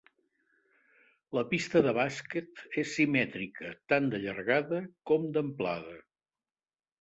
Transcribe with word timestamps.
La 1.37 1.43
pista 1.51 1.83
de 1.87 1.91
bàsquet 1.97 2.63
és 2.85 2.95
simètrica 3.01 3.75
tant 3.93 4.09
de 4.15 4.23
llargada 4.25 4.81
com 5.13 5.29
d'amplada. 5.37 5.97